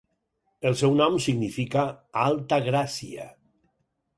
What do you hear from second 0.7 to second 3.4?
seu nom significa "Alta Gràcia".